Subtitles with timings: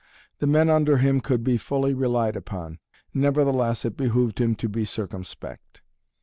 [0.39, 2.79] The men under him could be fully relied upon.
[3.13, 5.83] Nevertheless, it behooved him to be circumspect.